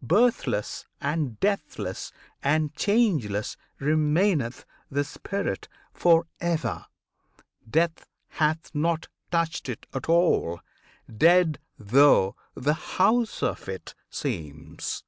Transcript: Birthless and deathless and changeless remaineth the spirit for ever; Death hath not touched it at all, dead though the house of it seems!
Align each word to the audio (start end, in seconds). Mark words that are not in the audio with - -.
Birthless 0.00 0.86
and 1.02 1.38
deathless 1.38 2.12
and 2.42 2.74
changeless 2.74 3.58
remaineth 3.78 4.64
the 4.90 5.04
spirit 5.04 5.68
for 5.92 6.26
ever; 6.40 6.86
Death 7.68 8.06
hath 8.28 8.74
not 8.74 9.08
touched 9.30 9.68
it 9.68 9.84
at 9.92 10.08
all, 10.08 10.60
dead 11.14 11.58
though 11.78 12.34
the 12.54 12.72
house 12.96 13.42
of 13.42 13.68
it 13.68 13.94
seems! 14.08 15.04